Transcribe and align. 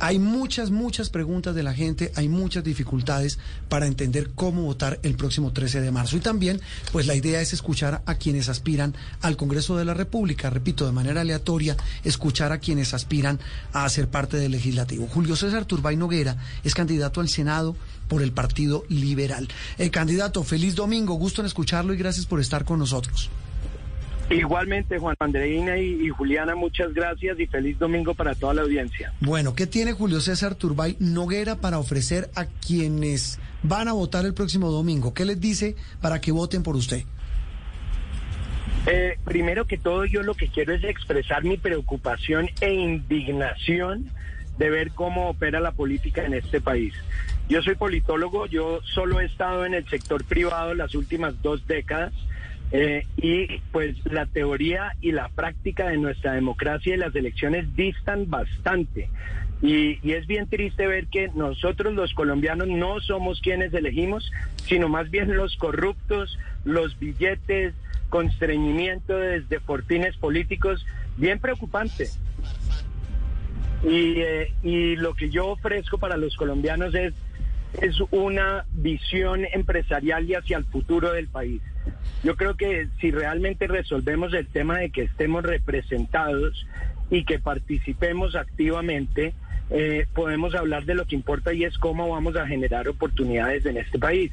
Hay 0.00 0.20
muchas, 0.20 0.70
muchas 0.70 1.10
preguntas 1.10 1.56
de 1.56 1.64
la 1.64 1.74
gente, 1.74 2.12
hay 2.14 2.28
muchas 2.28 2.62
dificultades 2.62 3.38
para 3.68 3.86
entender 3.86 4.30
cómo 4.34 4.62
votar 4.62 5.00
el 5.02 5.16
próximo 5.16 5.52
13 5.52 5.80
de 5.80 5.90
marzo. 5.90 6.16
Y 6.16 6.20
también, 6.20 6.60
pues 6.92 7.06
la 7.06 7.16
idea 7.16 7.40
es 7.40 7.52
escuchar 7.52 8.02
a 8.06 8.14
quienes 8.14 8.48
aspiran 8.48 8.94
al 9.22 9.36
Congreso 9.36 9.76
de 9.76 9.84
la 9.84 9.94
República, 9.94 10.50
repito, 10.50 10.86
de 10.86 10.92
manera 10.92 11.22
aleatoria, 11.22 11.76
escuchar 12.04 12.52
a 12.52 12.58
quienes 12.58 12.94
aspiran 12.94 13.40
a 13.72 13.88
ser 13.88 14.08
parte 14.08 14.36
del 14.36 14.52
legislativo. 14.52 15.08
Julio 15.08 15.34
César 15.34 15.64
Turbay 15.64 15.96
Noguera 15.96 16.36
es 16.62 16.74
candidato 16.74 17.20
al 17.20 17.28
Senado 17.28 17.74
por 18.06 18.22
el 18.22 18.32
Partido 18.32 18.84
Liberal. 18.88 19.48
El 19.78 19.90
candidato, 19.90 20.44
feliz 20.44 20.76
domingo, 20.76 21.14
gusto 21.14 21.42
en 21.42 21.46
escucharlo 21.46 21.92
y 21.92 21.96
gracias 21.96 22.26
por 22.26 22.40
estar 22.40 22.64
con 22.64 22.78
nosotros. 22.78 23.30
Igualmente, 24.30 24.98
Juan 24.98 25.16
Andreina 25.20 25.78
y, 25.78 26.08
Juliana, 26.10 26.54
muchas 26.54 26.92
gracias 26.92 27.40
y 27.40 27.46
feliz 27.46 27.78
domingo 27.78 28.12
para 28.14 28.34
toda 28.34 28.52
la 28.52 28.62
audiencia. 28.62 29.12
Bueno, 29.20 29.54
¿qué 29.54 29.66
tiene 29.66 29.92
Julio 29.92 30.20
César 30.20 30.54
Turbay 30.54 30.96
Noguera 30.98 31.56
para 31.56 31.78
ofrecer 31.78 32.28
a 32.34 32.44
quienes 32.44 33.38
van 33.62 33.88
a 33.88 33.94
votar 33.94 34.26
el 34.26 34.34
próximo 34.34 34.70
domingo? 34.70 35.14
¿Qué 35.14 35.24
les 35.24 35.40
dice 35.40 35.76
para 36.02 36.20
que 36.20 36.30
voten 36.30 36.62
por 36.62 36.76
usted? 36.76 37.04
Eh, 38.86 39.18
primero 39.24 39.66
que 39.66 39.78
todo, 39.78 40.04
yo 40.04 40.22
lo 40.22 40.34
que 40.34 40.48
quiero 40.48 40.74
es 40.74 40.84
expresar 40.84 41.42
mi 41.44 41.56
preocupación 41.56 42.50
e 42.60 42.72
indignación 42.72 44.10
de 44.58 44.70
ver 44.70 44.90
cómo 44.90 45.30
opera 45.30 45.60
la 45.60 45.72
política 45.72 46.24
en 46.24 46.34
este 46.34 46.60
país. 46.60 46.92
Yo 47.48 47.62
soy 47.62 47.76
politólogo, 47.76 48.46
yo 48.46 48.80
solo 48.82 49.20
he 49.20 49.24
estado 49.24 49.64
en 49.64 49.72
el 49.72 49.88
sector 49.88 50.22
privado 50.24 50.74
las 50.74 50.94
últimas 50.94 51.40
dos 51.40 51.66
décadas 51.66 52.12
eh, 52.70 53.06
y 53.16 53.60
pues 53.72 53.96
la 54.04 54.26
teoría 54.26 54.92
y 55.00 55.12
la 55.12 55.28
práctica 55.28 55.88
de 55.88 55.96
nuestra 55.96 56.32
democracia 56.32 56.94
y 56.94 56.98
las 56.98 57.14
elecciones 57.14 57.74
distan 57.74 58.28
bastante. 58.28 59.08
Y, 59.60 60.12
es 60.12 60.26
bien 60.26 60.46
triste 60.48 60.86
ver 60.86 61.06
que 61.06 61.28
nosotros 61.34 61.94
los 61.94 62.14
colombianos 62.14 62.68
no 62.68 63.00
somos 63.00 63.40
quienes 63.40 63.72
elegimos, 63.74 64.30
sino 64.66 64.88
más 64.88 65.10
bien 65.10 65.36
los 65.36 65.56
corruptos, 65.56 66.38
los 66.64 66.98
billetes, 66.98 67.74
constreñimiento 68.10 69.16
desde 69.16 69.60
fortines 69.60 70.16
políticos, 70.16 70.86
bien 71.16 71.40
preocupante. 71.40 72.08
Y, 73.82 74.20
eh, 74.20 74.52
y 74.62 74.96
lo 74.96 75.14
que 75.14 75.30
yo 75.30 75.48
ofrezco 75.48 75.98
para 75.98 76.16
los 76.16 76.36
colombianos 76.36 76.94
es, 76.94 77.14
es 77.80 77.96
una 78.10 78.64
visión 78.72 79.44
empresarial 79.52 80.28
y 80.28 80.34
hacia 80.34 80.58
el 80.58 80.64
futuro 80.64 81.12
del 81.12 81.28
país. 81.28 81.60
Yo 82.22 82.36
creo 82.36 82.56
que 82.56 82.88
si 83.00 83.10
realmente 83.10 83.66
resolvemos 83.66 84.34
el 84.34 84.46
tema 84.46 84.78
de 84.78 84.90
que 84.90 85.02
estemos 85.02 85.44
representados 85.44 86.66
y 87.10 87.24
que 87.24 87.38
participemos 87.38 88.34
activamente, 88.34 89.34
eh, 89.70 90.06
podemos 90.14 90.54
hablar 90.54 90.84
de 90.84 90.94
lo 90.94 91.04
que 91.04 91.14
importa 91.14 91.52
y 91.52 91.64
es 91.64 91.76
cómo 91.78 92.08
vamos 92.08 92.36
a 92.36 92.46
generar 92.46 92.88
oportunidades 92.88 93.66
en 93.66 93.76
este 93.76 93.98
país. 93.98 94.32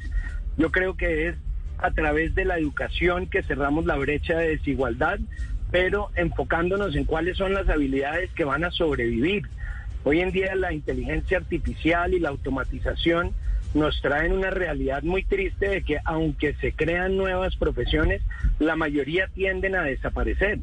Yo 0.56 0.70
creo 0.70 0.96
que 0.96 1.28
es 1.28 1.36
a 1.78 1.90
través 1.90 2.34
de 2.34 2.44
la 2.44 2.58
educación 2.58 3.26
que 3.26 3.42
cerramos 3.42 3.84
la 3.84 3.96
brecha 3.96 4.38
de 4.38 4.48
desigualdad, 4.48 5.18
pero 5.70 6.10
enfocándonos 6.16 6.96
en 6.96 7.04
cuáles 7.04 7.36
son 7.36 7.52
las 7.52 7.68
habilidades 7.68 8.30
que 8.32 8.44
van 8.44 8.64
a 8.64 8.70
sobrevivir. 8.70 9.42
Hoy 10.08 10.20
en 10.20 10.30
día 10.30 10.54
la 10.54 10.72
inteligencia 10.72 11.38
artificial 11.38 12.14
y 12.14 12.20
la 12.20 12.28
automatización 12.28 13.32
nos 13.74 14.00
traen 14.00 14.30
una 14.34 14.50
realidad 14.50 15.02
muy 15.02 15.24
triste 15.24 15.68
de 15.68 15.82
que 15.82 15.98
aunque 16.04 16.54
se 16.60 16.70
crean 16.70 17.16
nuevas 17.16 17.56
profesiones, 17.56 18.22
la 18.60 18.76
mayoría 18.76 19.26
tienden 19.34 19.74
a 19.74 19.82
desaparecer. 19.82 20.60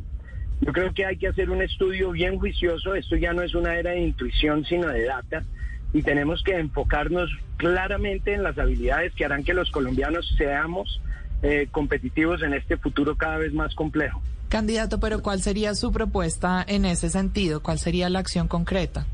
Yo 0.62 0.72
creo 0.72 0.94
que 0.94 1.06
hay 1.06 1.18
que 1.18 1.28
hacer 1.28 1.50
un 1.50 1.62
estudio 1.62 2.12
bien 2.12 2.40
juicioso, 2.40 2.96
esto 2.96 3.18
ya 3.18 3.34
no 3.34 3.42
es 3.42 3.54
una 3.54 3.76
era 3.76 3.92
de 3.92 4.00
intuición, 4.00 4.64
sino 4.64 4.88
de 4.88 5.04
data, 5.04 5.44
y 5.92 6.02
tenemos 6.04 6.42
que 6.42 6.58
enfocarnos 6.58 7.30
claramente 7.58 8.34
en 8.34 8.44
las 8.44 8.58
habilidades 8.58 9.14
que 9.14 9.26
harán 9.26 9.44
que 9.44 9.54
los 9.54 9.70
colombianos 9.72 10.26
seamos 10.38 11.02
eh, 11.42 11.68
competitivos 11.70 12.44
en 12.44 12.54
este 12.54 12.78
futuro 12.78 13.18
cada 13.18 13.40
vez 13.40 13.52
más 13.52 13.76
complejo. 13.76 14.22
Candidato, 14.48 15.02
pero 15.02 15.22
¿cuál 15.22 15.42
sería 15.42 15.76
su 15.76 15.92
propuesta 15.92 16.64
en 16.66 16.86
ese 16.86 17.10
sentido? 17.10 17.62
¿Cuál 17.62 17.78
sería 17.78 18.10
la 18.10 18.20
acción 18.20 18.48
concreta? 18.48 19.06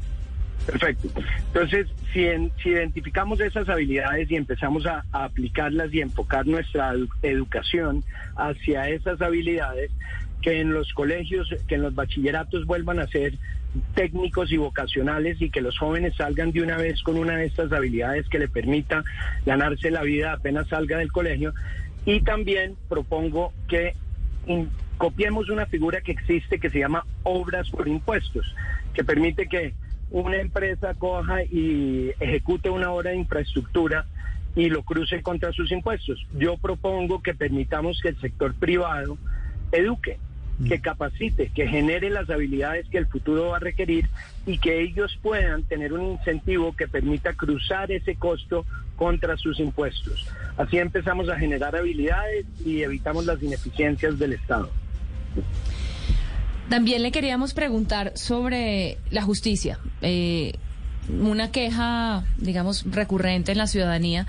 Perfecto. 0.66 1.10
Entonces, 1.48 1.88
si, 2.14 2.28
si 2.62 2.70
identificamos 2.70 3.40
esas 3.40 3.68
habilidades 3.70 4.30
y 4.30 4.36
empezamos 4.36 4.86
a, 4.86 5.04
aplicarlas 5.12 5.94
y 5.94 6.02
enfocar 6.02 6.46
nuestra 6.48 6.94
educación 7.24 8.04
hacia 8.36 8.90
esas 8.90 9.22
habilidades, 9.22 9.92
que 10.42 10.62
en 10.62 10.74
los 10.74 10.94
colegios, 10.94 11.54
que 11.68 11.76
en 11.76 11.82
los 11.82 11.96
bachilleratos 11.96 12.66
vuelvan 12.66 13.00
a 13.00 13.08
ser 13.08 13.34
técnicos 13.94 14.52
y 14.52 14.58
vocacionales 14.58 15.42
y 15.42 15.50
que 15.50 15.62
los 15.62 15.78
jóvenes 15.78 16.16
salgan 16.16 16.52
de 16.52 16.62
una 16.62 16.78
vez 16.78 17.04
con 17.04 17.18
una 17.18 17.36
de 17.38 17.46
estas 17.46 17.72
habilidades 17.72 18.28
que 18.30 18.40
le 18.40 18.48
permita 18.48 19.04
ganarse 19.46 19.92
la 19.92 20.02
vida 20.02 20.34
apenas 20.34 20.68
salga 20.68 20.98
del 20.98 21.12
colegio. 21.12 21.54
Y 22.06 22.22
también 22.22 22.76
propongo 22.88 23.54
que 23.68 23.94
copiemos 24.98 25.50
una 25.50 25.66
figura 25.66 26.02
que 26.02 26.14
existe 26.14 26.60
que 26.60 26.70
se 26.70 26.80
llama 26.80 27.06
obras 27.24 27.70
por 27.70 27.88
impuestos, 27.88 28.46
que 28.94 29.04
permite 29.04 29.48
que 29.48 29.74
una 30.12 30.38
empresa 30.38 30.94
coja 30.96 31.44
y 31.44 32.12
ejecute 32.20 32.70
una 32.70 32.92
obra 32.92 33.12
de 33.12 33.18
infraestructura 33.18 34.06
y 34.56 34.70
lo 34.70 34.84
cruce 34.84 35.22
contra 35.22 35.54
sus 35.54 35.72
impuestos. 35.72 36.26
Yo 36.34 36.58
propongo 36.58 37.22
que 37.22 37.34
permitamos 37.34 38.00
que 38.02 38.10
el 38.10 38.20
sector 38.20 38.54
privado 38.56 39.18
eduque, 39.72 40.18
que 40.68 40.78
mm. 40.78 40.82
capacite, 40.82 41.52
que 41.54 41.68
genere 41.68 42.10
las 42.10 42.30
habilidades 42.30 42.88
que 42.90 42.98
el 42.98 43.06
futuro 43.06 43.50
va 43.50 43.58
a 43.58 43.60
requerir 43.60 44.10
y 44.46 44.58
que 44.58 44.82
ellos 44.82 45.18
puedan 45.22 45.64
tener 45.64 45.94
un 45.94 46.14
incentivo 46.14 46.76
que 46.76 46.88
permita 46.88 47.34
cruzar 47.34 47.92
ese 47.92 48.16
costo 48.16 48.66
contra 48.96 49.38
sus 49.38 49.60
impuestos. 49.60 50.28
Así 50.58 50.78
empezamos 50.78 51.30
a 51.30 51.38
generar 51.38 51.76
habilidades 51.76 52.46
y 52.66 52.82
evitamos 52.82 53.26
las 53.26 53.42
ineficiencias 53.42 54.20
del 54.20 54.34
Estado. 54.34 54.70
También 56.70 57.02
le 57.02 57.12
queríamos 57.12 57.54
preguntar 57.54 58.14
sobre 58.16 59.00
la 59.10 59.24
justicia. 59.24 59.80
Eh, 60.02 60.54
una 61.10 61.52
queja, 61.52 62.24
digamos, 62.38 62.86
recurrente 62.86 63.52
en 63.52 63.58
la 63.58 63.66
ciudadanía 63.66 64.28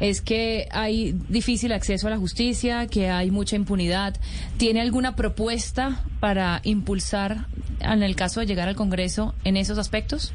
es 0.00 0.22
que 0.22 0.68
hay 0.70 1.14
difícil 1.28 1.72
acceso 1.72 2.06
a 2.06 2.10
la 2.10 2.16
justicia, 2.16 2.86
que 2.86 3.10
hay 3.10 3.30
mucha 3.30 3.56
impunidad. 3.56 4.16
¿Tiene 4.56 4.80
alguna 4.80 5.14
propuesta 5.14 6.02
para 6.20 6.62
impulsar, 6.64 7.46
en 7.80 8.02
el 8.02 8.16
caso 8.16 8.40
de 8.40 8.46
llegar 8.46 8.68
al 8.68 8.76
Congreso, 8.76 9.34
en 9.44 9.58
esos 9.58 9.76
aspectos? 9.76 10.32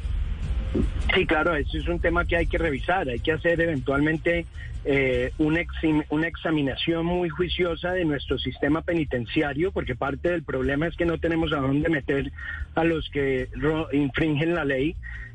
Sí, 1.18 1.26
claro, 1.26 1.56
eso 1.56 1.76
es 1.76 1.88
un 1.88 1.98
tema 1.98 2.24
que 2.24 2.36
hay 2.36 2.46
que 2.46 2.58
revisar. 2.58 3.08
Hay 3.08 3.18
que 3.18 3.32
hacer 3.32 3.60
eventualmente 3.60 4.46
eh, 4.84 5.32
una, 5.38 5.62
una 6.10 6.28
examinación 6.28 7.06
muy 7.06 7.28
juiciosa 7.28 7.90
de 7.90 8.04
nuestro 8.04 8.38
sistema 8.38 8.82
penitenciario, 8.82 9.72
porque 9.72 9.96
parte 9.96 10.30
del 10.30 10.44
problema 10.44 10.86
es 10.86 10.94
que 10.96 11.06
no 11.06 11.18
tenemos 11.18 11.52
a 11.52 11.56
dónde 11.56 11.88
meter 11.88 12.30
a 12.76 12.84
los 12.84 13.10
que 13.10 13.48
infringen 13.90 14.54
la 14.54 14.64
ley. 14.64 14.94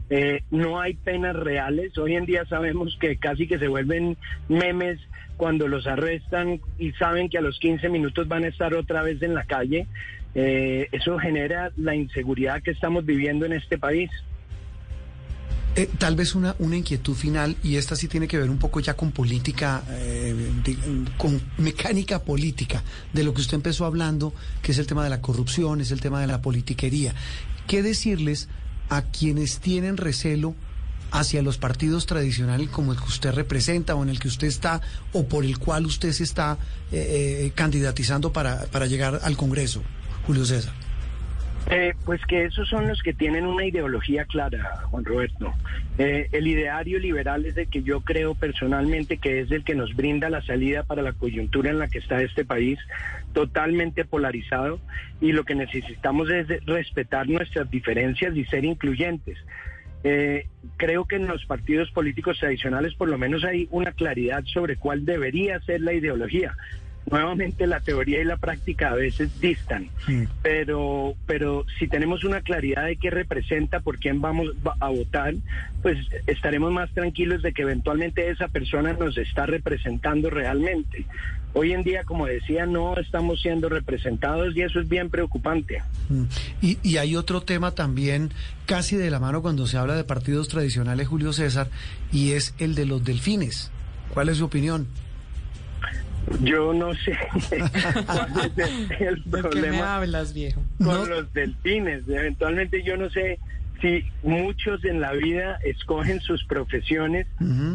Eh, 0.10 0.44
no 0.52 0.80
hay 0.80 0.94
penas 0.94 1.36
reales. 1.36 1.98
Hoy 1.98 2.16
en 2.16 2.26
día 2.26 2.46
sabemos 2.46 2.96
que 2.98 3.18
casi 3.18 3.46
que 3.46 3.60
se 3.60 3.68
vuelven 3.68 4.16
memes 4.48 5.02
cuando 5.36 5.68
los 5.68 5.86
arrestan 5.86 6.62
y 6.80 6.94
saben 6.94 7.28
que 7.28 7.40
a 7.40 7.42
los 7.42 7.60
15 7.60 7.90
minutos 7.90 8.30
van 8.30 8.46
a 8.46 8.48
estar 8.48 8.74
otra 8.74 9.02
vez 9.02 9.22
en 9.22 9.34
la 9.34 9.44
calle. 9.44 9.88
Eh, 10.34 10.88
eso 10.94 11.20
genera 11.20 11.74
la 11.76 11.94
inseguridad 11.94 12.64
que 12.64 12.72
estamos 12.72 13.06
viviendo 13.06 13.46
en 13.46 13.52
este 13.52 13.78
país. 13.78 14.10
Eh, 15.76 15.90
tal 15.98 16.16
vez 16.16 16.36
una, 16.36 16.56
una 16.60 16.78
inquietud 16.78 17.16
final, 17.16 17.58
y 17.64 17.78
esta 17.78 17.96
sí 17.96 18.08
tiene 18.08 18.28
que 18.28 18.38
ver 18.38 18.52
un 18.52 18.60
poco 18.60 18.80
ya 18.80 18.96
con 18.96 19.12
política, 19.12 19.84
eh, 19.90 20.52
con 21.18 21.42
mecánica 21.58 22.22
política, 22.24 22.84
de 23.12 23.24
lo 23.24 23.34
que 23.34 23.42
usted 23.42 23.56
empezó 23.56 23.86
hablando, 23.86 24.36
que 24.62 24.72
es 24.72 24.78
el 24.78 24.86
tema 24.86 25.04
de 25.04 25.10
la 25.10 25.20
corrupción, 25.20 25.82
es 25.82 25.90
el 25.90 26.00
tema 26.00 26.22
de 26.22 26.28
la 26.28 26.44
politiquería. 26.44 27.16
¿Qué 27.66 27.82
decirles 27.82 28.50
a 28.90 29.02
quienes 29.02 29.60
tienen 29.60 29.98
recelo 29.98 30.54
hacia 31.10 31.42
los 31.42 31.58
partidos 31.58 32.06
tradicionales 32.06 32.70
como 32.70 32.92
el 32.92 33.00
que 33.00 33.06
usted 33.06 33.32
representa 33.34 33.96
o 33.96 34.04
en 34.04 34.10
el 34.10 34.20
que 34.20 34.28
usted 34.28 34.48
está 34.48 34.82
o 35.12 35.28
por 35.28 35.44
el 35.44 35.58
cual 35.58 35.88
usted 35.88 36.12
se 36.12 36.24
está 36.24 36.60
eh, 36.92 37.52
candidatizando 37.56 38.32
para, 38.32 38.66
para 38.68 38.86
llegar 38.86 39.22
al 39.24 39.38
Congreso, 39.38 39.82
Julio 40.28 40.46
César? 40.46 40.74
Eh, 41.70 41.94
pues 42.04 42.22
que 42.26 42.44
esos 42.44 42.68
son 42.68 42.88
los 42.88 43.02
que 43.02 43.14
tienen 43.14 43.46
una 43.46 43.66
ideología 43.66 44.26
clara, 44.26 44.82
Juan 44.90 45.06
Roberto. 45.06 45.54
Eh, 45.98 46.28
el 46.32 46.48
ideario 46.48 47.00
liberal 47.00 47.46
es 47.46 47.56
el 47.56 47.68
que 47.68 47.84
yo 47.84 48.02
creo 48.02 48.36
personalmente 48.36 49.18
que 49.18 49.40
es 49.40 49.52
el 49.52 49.64
que 49.64 49.74
nos 49.74 49.96
brinda 49.96 50.30
la 50.30 50.42
salida 50.42 50.84
para 50.84 51.02
la 51.02 51.14
coyuntura 51.14 51.70
en 51.70 51.80
la 51.80 51.88
que 51.88 52.00
está 52.00 52.22
este 52.22 52.44
país, 52.44 52.80
totalmente 53.34 54.04
polarizado, 54.04 54.80
y 55.22 55.32
lo 55.32 55.46
que 55.46 55.56
necesitamos 55.56 56.30
es 56.30 56.48
respetar 56.66 57.30
nuestras 57.30 57.70
diferencias 57.72 58.36
y 58.36 58.44
ser 58.46 58.66
incluyentes. 58.66 59.38
Eh, 60.04 60.48
creo 60.76 61.06
que 61.06 61.16
en 61.16 61.28
los 61.28 61.46
partidos 61.46 61.90
políticos 61.92 62.38
tradicionales 62.38 62.94
por 62.96 63.08
lo 63.08 63.18
menos 63.18 63.46
hay 63.46 63.70
una 63.72 63.94
claridad 63.94 64.44
sobre 64.46 64.76
cuál 64.76 65.06
debería 65.06 65.62
ser 65.62 65.80
la 65.80 65.94
ideología. 65.94 66.58
Nuevamente 67.10 67.68
la 67.68 67.80
teoría 67.80 68.22
y 68.22 68.26
la 68.26 68.38
práctica 68.38 68.92
a 68.92 68.96
veces 68.96 69.40
distan, 69.40 69.90
pero 70.42 71.16
pero 71.26 71.66
si 71.80 71.88
tenemos 71.88 72.24
una 72.24 72.42
claridad 72.42 72.86
de 72.86 72.96
qué 72.96 73.10
representa, 73.10 73.80
por 73.80 74.00
quién 74.00 74.22
vamos 74.22 74.48
a 74.80 74.90
votar, 74.90 75.34
pues 75.82 75.98
estaremos 76.28 76.72
más 76.72 76.90
tranquilos 76.92 77.42
de 77.42 77.54
que 77.54 77.64
eventualmente 77.64 78.30
esa 78.30 78.48
persona 78.48 78.94
nos 78.94 79.18
está 79.18 79.46
representando 79.46 80.30
realmente. 80.30 81.06
Hoy 81.56 81.72
en 81.72 81.84
día, 81.84 82.04
como 82.04 82.26
decía, 82.26 82.66
no 82.66 82.98
estamos 82.98 83.42
siendo 83.42 83.70
representados 83.70 84.56
y 84.56 84.62
eso 84.62 84.80
es 84.80 84.90
bien 84.90 85.12
preocupante. 85.12 85.84
Y, 86.64 86.80
y 86.82 86.98
hay 86.98 87.16
otro 87.16 87.42
tema 87.42 87.72
también 87.76 88.32
casi 88.66 88.96
de 88.96 89.12
la 89.12 89.20
mano 89.20 89.44
cuando 89.44 89.68
se 89.68 89.78
habla 89.78 89.96
de 89.96 90.04
partidos 90.04 90.48
tradicionales, 90.48 91.08
Julio 91.08 91.32
César, 91.32 91.68
y 92.12 92.32
es 92.32 92.56
el 92.58 92.74
de 92.74 92.88
los 92.88 93.04
delfines. 93.04 93.70
¿Cuál 94.14 94.30
es 94.30 94.38
su 94.38 94.46
opinión? 94.46 94.88
Yo 96.42 96.74
no 96.74 96.94
sé 96.96 97.18
cuál 98.06 98.52
es 98.58 99.02
el, 99.02 99.24
problema. 99.30 99.52
qué 99.52 99.72
me 99.72 99.82
hablas, 99.82 100.34
viejo? 100.34 100.62
Con 100.84 101.10
los 101.10 101.32
delfines. 101.34 102.04
Eventualmente 102.08 102.84
yo 102.84 102.98
no 102.98 103.10
sé 103.10 103.40
si 103.82 104.04
muchos 104.24 104.84
en 104.86 105.02
la 105.02 105.12
vida 105.12 105.60
escogen 105.64 106.22
sus 106.22 106.44
profesiones 106.46 107.28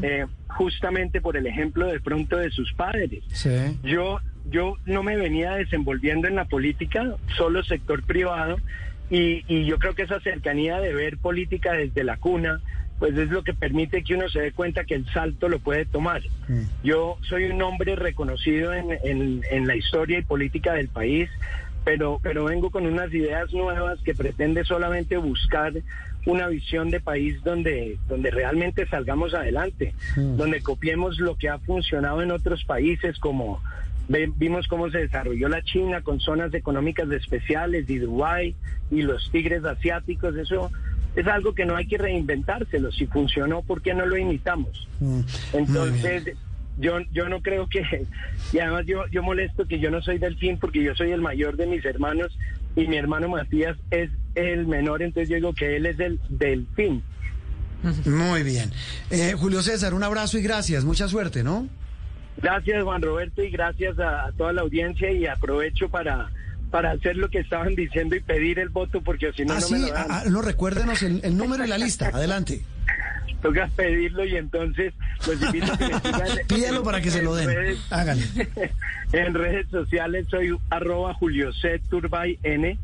eh, 0.02 0.24
justamente 0.48 1.20
por 1.20 1.36
el 1.36 1.46
ejemplo 1.46 1.86
de 1.86 2.00
pronto 2.00 2.38
de 2.38 2.50
sus 2.50 2.72
padres. 2.72 3.22
Yo, 3.82 4.18
yo 4.50 4.76
no 4.86 5.02
me 5.02 5.16
venía 5.16 5.52
desenvolviendo 5.52 6.26
en 6.26 6.36
la 6.36 6.46
política, 6.46 7.16
solo 7.36 7.62
sector 7.62 8.02
privado, 8.04 8.56
y, 9.10 9.44
y 9.48 9.66
yo 9.66 9.78
creo 9.78 9.94
que 9.94 10.02
esa 10.02 10.20
cercanía 10.20 10.80
de 10.80 10.94
ver 10.94 11.18
política 11.18 11.72
desde 11.72 12.04
la 12.04 12.16
cuna, 12.16 12.60
pues 12.98 13.16
es 13.16 13.30
lo 13.30 13.44
que 13.44 13.54
permite 13.54 14.02
que 14.02 14.14
uno 14.14 14.28
se 14.28 14.40
dé 14.40 14.52
cuenta 14.52 14.84
que 14.84 14.94
el 14.94 15.06
salto 15.12 15.48
lo 15.48 15.58
puede 15.60 15.86
tomar. 15.86 16.22
Mm. 16.48 16.62
Yo 16.82 17.16
soy 17.22 17.44
un 17.44 17.62
hombre 17.62 17.96
reconocido 17.96 18.72
en, 18.74 18.90
en, 19.04 19.42
en, 19.50 19.66
la 19.66 19.76
historia 19.76 20.18
y 20.18 20.22
política 20.22 20.74
del 20.74 20.88
país, 20.88 21.30
pero, 21.84 22.18
pero 22.22 22.44
vengo 22.44 22.70
con 22.70 22.86
unas 22.86 23.12
ideas 23.14 23.52
nuevas 23.52 24.00
que 24.02 24.14
pretende 24.14 24.64
solamente 24.64 25.16
buscar 25.16 25.72
una 26.26 26.48
visión 26.48 26.90
de 26.90 27.00
país 27.00 27.42
donde, 27.44 27.98
donde 28.08 28.30
realmente 28.30 28.86
salgamos 28.88 29.32
adelante, 29.32 29.94
mm. 30.16 30.36
donde 30.36 30.60
copiemos 30.60 31.18
lo 31.18 31.36
que 31.36 31.48
ha 31.48 31.58
funcionado 31.58 32.22
en 32.22 32.32
otros 32.32 32.64
países 32.64 33.18
como 33.18 33.62
vimos 34.36 34.66
cómo 34.68 34.90
se 34.90 34.98
desarrolló 34.98 35.48
la 35.48 35.62
China 35.62 36.00
con 36.00 36.18
zonas 36.18 36.54
económicas 36.54 37.10
especiales 37.10 37.88
y 37.90 37.98
Dubái 37.98 38.56
y 38.90 39.02
los 39.02 39.30
tigres 39.30 39.64
asiáticos, 39.64 40.34
eso 40.36 40.70
es 41.18 41.26
algo 41.26 41.52
que 41.54 41.64
no 41.66 41.76
hay 41.76 41.86
que 41.86 41.98
reinventárselo. 41.98 42.92
Si 42.92 43.06
funcionó, 43.06 43.62
¿por 43.62 43.82
qué 43.82 43.92
no 43.92 44.06
lo 44.06 44.16
imitamos? 44.16 44.86
Mm, 45.00 45.20
Entonces, 45.52 46.36
yo, 46.78 47.00
yo 47.12 47.28
no 47.28 47.42
creo 47.42 47.68
que, 47.68 48.06
y 48.52 48.58
además 48.60 48.86
yo, 48.86 49.04
yo 49.10 49.22
molesto 49.22 49.66
que 49.66 49.80
yo 49.80 49.90
no 49.90 50.00
soy 50.00 50.18
delfín 50.18 50.58
porque 50.58 50.82
yo 50.82 50.94
soy 50.94 51.10
el 51.10 51.20
mayor 51.20 51.56
de 51.56 51.66
mis 51.66 51.84
hermanos 51.84 52.38
y 52.76 52.86
mi 52.86 52.96
hermano 52.96 53.28
Matías 53.28 53.76
es 53.90 54.10
el 54.36 54.68
menor, 54.68 55.02
entonces 55.02 55.28
yo 55.28 55.36
digo 55.36 55.52
que 55.54 55.76
él 55.76 55.86
es 55.86 55.98
el 55.98 56.20
delfín. 56.28 57.02
Muy 58.06 58.44
bien. 58.44 58.70
Eh, 59.10 59.34
Julio 59.36 59.62
César, 59.62 59.94
un 59.94 60.02
abrazo 60.02 60.38
y 60.38 60.42
gracias. 60.42 60.84
Mucha 60.84 61.08
suerte, 61.08 61.42
¿no? 61.42 61.68
Gracias, 62.40 62.84
Juan 62.84 63.02
Roberto, 63.02 63.42
y 63.42 63.50
gracias 63.50 63.98
a 63.98 64.30
toda 64.36 64.52
la 64.52 64.62
audiencia 64.62 65.10
y 65.10 65.26
aprovecho 65.26 65.88
para 65.88 66.30
para 66.70 66.90
hacer 66.90 67.16
lo 67.16 67.28
que 67.30 67.38
estaban 67.38 67.74
diciendo 67.74 68.16
y 68.16 68.20
pedir 68.20 68.58
el 68.58 68.68
voto, 68.68 69.00
porque 69.00 69.32
si 69.32 69.44
no, 69.44 69.54
ah, 69.54 69.60
no 69.60 69.70
me 69.70 69.78
lo 69.78 69.88
dan. 69.88 70.06
Ah, 70.10 70.22
no, 70.28 70.42
recuérdenos 70.42 71.02
el, 71.02 71.36
número 71.36 71.64
y 71.64 71.68
la 71.68 71.78
lista. 71.78 72.08
Adelante. 72.08 72.62
Toca 73.42 73.70
pedirlo 73.76 74.24
y 74.24 74.36
entonces 74.36 74.92
los 75.26 75.40
invito 75.40 75.72
a 75.72 75.78
que 75.78 75.86
me 75.86 76.00
sigan. 76.00 76.38
Pídelo 76.48 76.82
para 76.82 77.00
que 77.00 77.10
se 77.10 77.22
lo 77.22 77.34
den. 77.34 77.76
Háganlo. 77.90 78.24
en 79.12 79.34
redes 79.34 79.68
sociales 79.70 80.26
soy 80.28 80.58
arroba 80.70 81.14
Julio 81.14 81.52
C. 81.52 81.80
Turbay 81.88 82.38
N. 82.42 82.76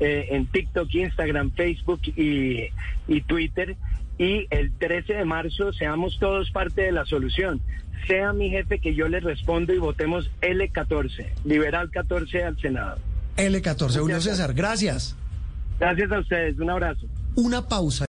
Eh, 0.00 0.28
en 0.30 0.46
TikTok, 0.46 0.94
Instagram, 0.94 1.50
Facebook 1.50 2.00
y, 2.16 2.68
y 3.06 3.20
Twitter. 3.22 3.76
Y 4.18 4.46
el 4.50 4.72
13 4.72 5.14
de 5.14 5.24
marzo 5.24 5.72
seamos 5.74 6.18
todos 6.18 6.50
parte 6.50 6.82
de 6.82 6.92
la 6.92 7.04
solución. 7.04 7.60
Sea 8.06 8.32
mi 8.32 8.50
jefe 8.50 8.78
que 8.78 8.94
yo 8.94 9.08
le 9.08 9.20
respondo 9.20 9.74
y 9.74 9.78
votemos 9.78 10.30
L14, 10.40 11.26
Liberal 11.44 11.90
14 11.90 12.44
al 12.44 12.58
Senado. 12.58 12.98
L14. 13.36 13.98
Julio 13.98 14.20
César, 14.20 14.52
gracias. 14.54 15.16
Gracias 15.78 16.12
a 16.12 16.18
ustedes, 16.18 16.58
un 16.58 16.70
abrazo. 16.70 17.06
Una 17.36 17.66
pausa. 17.66 17.98